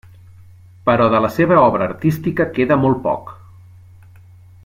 [0.89, 3.31] Però de la seva obra artística queda molt poc.